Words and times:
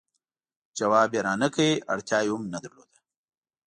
ځواب 0.79 1.09
یې 1.15 1.21
را 1.25 1.33
نه 1.41 1.47
کړ، 1.55 1.69
اړتیا 1.93 2.19
یې 2.25 2.31
هم 2.35 2.43
نه 2.53 2.59
درلوده. 2.63 2.99